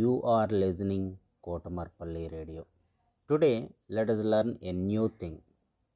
You 0.00 0.12
are 0.24 0.48
listening 0.48 1.18
Kotamarpally 1.46 2.32
Radio. 2.32 2.66
Today, 3.28 3.68
let 3.88 4.10
us 4.10 4.18
learn 4.18 4.58
a 4.60 4.72
new 4.72 5.08
thing 5.20 5.40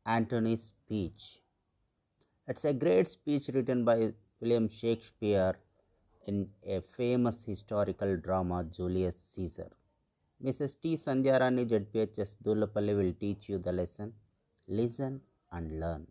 Antony's 0.06 0.62
speech. 0.62 1.40
It's 2.46 2.64
a 2.64 2.72
great 2.72 3.08
speech 3.08 3.48
written 3.52 3.84
by 3.84 4.12
William 4.40 4.68
Shakespeare 4.68 5.56
in 6.28 6.48
a 6.64 6.80
famous 6.96 7.42
historical 7.42 8.16
drama 8.16 8.62
Julius 8.62 9.16
Caesar. 9.34 9.70
Mrs. 10.44 10.76
T. 10.80 10.96
Sandhyarani 10.96 11.68
ZPHS 11.68 12.36
Dhoolapally 12.44 12.96
will 12.96 13.14
teach 13.14 13.48
you 13.48 13.58
the 13.58 13.72
lesson. 13.72 14.12
Listen 14.68 15.20
and 15.50 15.80
learn. 15.80 16.06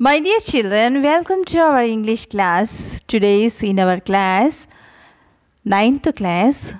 My 0.00 0.20
dear 0.20 0.38
children, 0.38 1.02
welcome 1.02 1.44
to 1.46 1.58
our 1.58 1.82
English 1.82 2.26
class. 2.26 3.00
Today 3.08 3.46
is 3.46 3.64
in 3.64 3.80
our 3.80 3.98
class, 3.98 4.68
9th 5.66 6.14
class, 6.14 6.72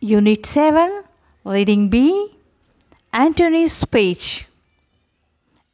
Unit 0.00 0.44
7, 0.44 1.04
Reading 1.44 1.88
B, 1.90 2.34
Antony's 3.12 3.72
speech. 3.72 4.48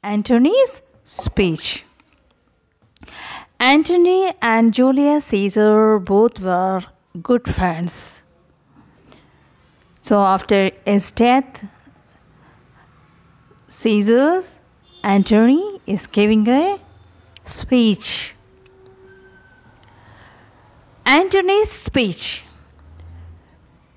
Antony's 0.03 0.83
speech. 1.05 1.87
Antony 3.59 4.35
and 4.43 4.75
Julius 4.75 5.25
Caesar 5.25 5.99
both 5.99 6.41
were 6.41 6.83
good 7.23 7.49
friends. 7.49 8.23
So 10.03 10.21
after 10.21 10.71
his 10.85 11.11
death, 11.11 11.65
Caesar's 13.67 14.61
Antony 15.03 15.76
is 15.87 16.07
giving 16.07 16.47
a 16.49 16.79
speech. 17.45 18.35
Antony's 21.05 21.71
speech. 21.71 22.43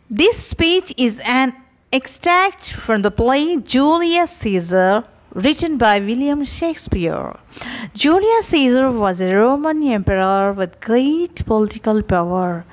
This 0.09 0.43
speech 0.43 0.93
is 0.97 1.19
an 1.25 1.53
extract 1.91 2.71
from 2.71 3.01
the 3.01 3.11
play 3.11 3.57
Julius 3.57 4.31
Caesar, 4.37 5.03
written 5.33 5.77
by 5.77 5.99
William 5.99 6.43
Shakespeare. 6.43 7.35
Julius 7.93 8.47
Caesar 8.47 8.91
was 8.91 9.21
a 9.21 9.35
Roman 9.35 9.81
emperor 9.83 10.53
with 10.53 10.79
great 10.81 11.45
political 11.45 12.01
power. 12.03 12.65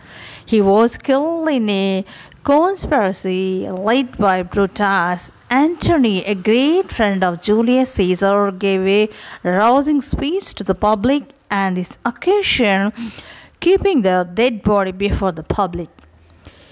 He 0.45 0.61
was 0.61 0.97
killed 0.97 1.49
in 1.49 1.69
a 1.71 2.05
conspiracy 2.47 3.69
led 3.69 4.17
by 4.19 4.41
Brutus. 4.41 5.33
Antony, 5.51 6.25
a 6.25 6.35
great 6.37 6.93
friend 6.93 7.25
of 7.25 7.43
Julius 7.43 7.95
Caesar, 7.95 8.53
gave 8.53 8.87
a 8.87 9.11
rousing 9.43 10.01
speech 10.01 10.55
to 10.55 10.63
the 10.63 10.75
public 10.75 11.25
and 11.51 11.77
this 11.77 11.99
occasion 12.05 12.93
keeping 13.59 14.03
the 14.03 14.29
dead 14.33 14.63
body 14.63 14.93
before 14.93 15.33
the 15.33 15.43
public. 15.43 15.89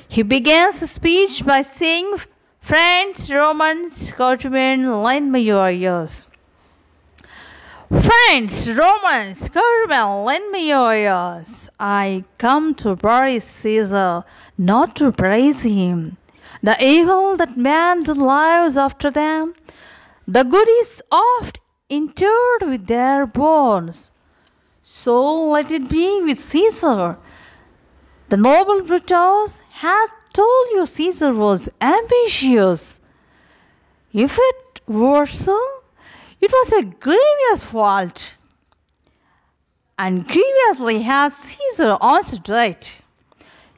He 0.08 0.22
begins 0.22 0.78
his 0.78 0.92
speech 0.92 1.45
by 1.45 1.62
saying, 1.62 2.19
Friends, 2.61 3.28
Romans, 3.33 4.12
countrymen, 4.12 5.02
lend 5.02 5.33
me 5.33 5.41
your 5.41 5.70
ears. 5.70 6.28
Friends, 8.03 8.69
Romans, 8.69 9.48
countrymen, 9.48 10.25
lend 10.25 10.50
me 10.50 10.69
your 10.69 10.92
ears. 10.92 11.70
I 11.78 12.25
come 12.39 12.75
to 12.77 12.97
praise 12.97 13.45
Caesar, 13.45 14.25
not 14.59 14.97
to 14.97 15.12
praise 15.12 15.62
him. 15.62 16.17
The 16.61 16.77
evil 16.83 17.36
that 17.36 17.56
man 17.56 18.03
lives 18.03 18.77
after 18.77 19.12
them, 19.12 19.55
the 20.27 20.42
good 20.42 20.69
is 20.81 21.03
oft 21.12 21.61
interred 21.89 22.62
with 22.62 22.89
their 22.89 23.27
bones. 23.27 24.11
So 24.83 25.51
let 25.51 25.70
it 25.70 25.89
be 25.89 26.20
with 26.23 26.41
Caesar. 26.41 27.17
The 28.29 28.36
noble 28.36 28.83
Brutus 28.83 29.62
hath 29.70 30.11
told 30.33 30.67
you 30.73 30.84
Caesar 30.84 31.33
was 31.33 31.69
ambitious. 31.80 32.98
If 34.13 34.36
it 34.36 34.80
were 34.89 35.27
so, 35.27 35.61
it 36.45 36.53
was 36.53 36.73
a 36.73 36.83
grievous 36.85 37.63
fault. 37.63 38.35
And 39.99 40.29
grievously 40.29 41.01
has 41.01 41.35
Caesar 41.35 41.97
answered 42.03 42.51
it. 42.51 43.01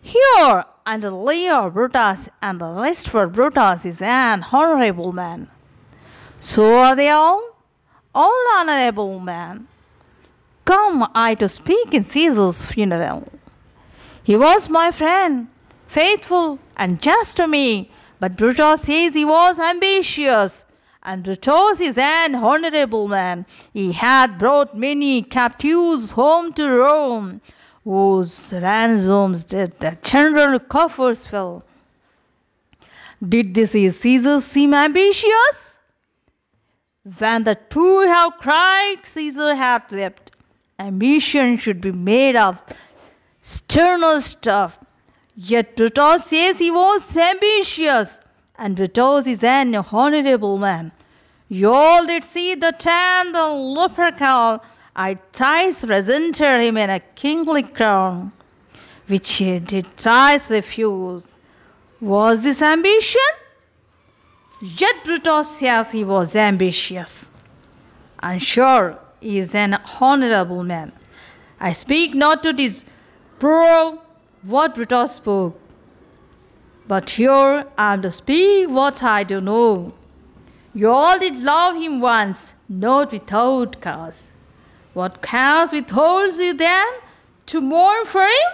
Here 0.03 0.65
and 0.84 1.00
the 1.00 1.71
Brutus 1.72 2.28
and 2.43 2.60
the 2.60 2.72
rest 2.72 3.09
for 3.09 3.28
Brutus 3.28 3.84
is 3.84 4.03
an 4.03 4.44
honorable 4.50 5.12
man. 5.12 5.49
So 6.41 6.78
are 6.78 6.97
they 6.97 7.10
all, 7.10 7.41
all 8.12 8.44
honorable 8.56 9.21
men. 9.21 9.69
Come 10.65 11.09
I 11.15 11.37
to 11.37 11.48
speak 11.48 11.94
in 11.94 12.03
Caesar's 12.03 12.62
funeral. 12.62 13.28
He 14.25 14.37
was 14.37 14.69
my 14.69 14.91
friend, 14.91 15.47
faithful 15.87 16.59
and 16.77 17.00
just 17.00 17.37
to 17.37 17.47
me, 17.47 17.93
but 18.19 18.37
Brutus 18.37 18.83
says 18.83 19.15
he 19.15 19.25
was 19.25 19.60
ambitious. 19.60 20.66
And 21.06 21.22
Brutus 21.22 21.80
is 21.80 21.96
an 21.96 22.34
honorable 22.34 23.06
man. 23.06 23.46
He 23.72 23.92
hath 23.92 24.38
brought 24.40 24.76
many 24.76 25.22
captives 25.22 26.10
home 26.10 26.52
to 26.54 26.68
Rome, 26.68 27.40
whose 27.84 28.52
ransoms 28.60 29.44
did 29.44 29.78
the 29.78 29.96
general 30.02 30.58
coffers 30.58 31.24
fill. 31.24 31.64
Did 33.26 33.54
this 33.54 33.70
Caesar 33.70 34.40
seem 34.40 34.74
ambitious? 34.74 35.78
When 37.18 37.44
the 37.44 37.54
poor 37.70 38.08
have 38.08 38.38
cried, 38.38 38.96
Caesar 39.04 39.54
hath 39.54 39.92
wept. 39.92 40.32
Ambition 40.80 41.56
should 41.56 41.80
be 41.80 41.92
made 41.92 42.34
of 42.34 42.64
sterner 43.42 44.20
stuff. 44.20 44.80
Yet 45.36 45.76
Brutus 45.76 46.24
says 46.24 46.58
he 46.58 46.72
was 46.72 47.16
ambitious, 47.16 48.18
and 48.58 48.76
Brutus 48.76 49.26
is 49.26 49.42
an 49.44 49.74
honorable 49.74 50.58
man. 50.58 50.92
You 51.48 51.72
all 51.72 52.06
did 52.06 52.24
see 52.24 52.54
the 52.54 52.72
tan, 52.72 53.32
the 53.32 53.38
Lupercal. 53.38 54.60
I 54.96 55.18
thrice 55.32 55.84
presented 55.84 56.60
him 56.60 56.76
in 56.76 56.90
a 56.90 57.00
kingly 57.00 57.62
crown, 57.62 58.32
which 59.06 59.30
he 59.34 59.58
did 59.58 59.86
thrice 59.96 60.50
refuse. 60.50 61.34
Was 62.00 62.40
this 62.40 62.62
ambition? 62.62 63.20
Yet 64.60 65.04
Brutus 65.04 65.58
says 65.58 65.92
he 65.92 66.04
was 66.04 66.34
ambitious. 66.34 67.30
And 68.22 68.42
sure, 68.42 68.98
he 69.20 69.38
is 69.38 69.54
an 69.54 69.78
honorable 70.00 70.64
man. 70.64 70.92
I 71.60 71.72
speak 71.72 72.14
not 72.14 72.42
to 72.42 72.52
disprove 72.52 73.98
what 74.42 74.74
Brutus 74.74 75.12
spoke, 75.12 75.60
but 76.88 77.10
here 77.10 77.66
I 77.76 77.97
to 77.97 78.12
speak 78.12 78.69
what 78.70 79.02
I 79.02 79.24
do 79.24 79.41
know. 79.41 79.92
You 80.74 80.91
all 80.91 81.19
did 81.19 81.36
love 81.42 81.76
him 81.76 82.00
once, 82.00 82.54
not 82.69 83.10
without 83.10 83.80
cause. 83.80 84.28
What 84.94 85.20
cause 85.20 85.72
withholds 85.72 86.38
you 86.38 86.54
then 86.54 86.86
to 87.47 87.60
mourn 87.60 88.04
for 88.06 88.24
him? 88.24 88.52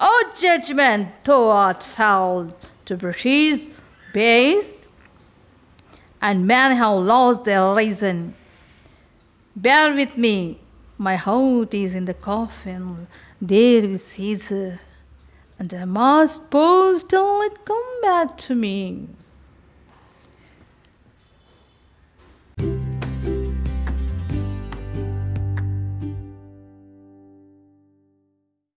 O 0.00 0.32
judgment, 0.40 1.08
thou 1.24 1.48
art 1.50 1.82
foul 1.82 2.50
to 2.84 2.96
British 2.96 3.68
base, 4.12 4.78
and 6.22 6.46
men 6.46 6.76
have 6.76 6.98
lost 6.98 7.44
their 7.44 7.74
reason. 7.74 8.34
Bear 9.56 9.94
with 9.94 10.16
me, 10.16 10.60
my 10.98 11.16
heart 11.16 11.74
is 11.74 11.94
in 11.94 12.04
the 12.04 12.14
coffin, 12.14 13.08
there 13.40 13.82
with 13.82 14.00
Caesar, 14.02 14.78
and 15.58 15.74
I 15.74 15.84
must 15.84 16.50
pause 16.50 17.02
till 17.04 17.42
it 17.42 17.64
come 17.64 18.00
back 18.02 18.38
to 18.38 18.54
me. 18.54 19.08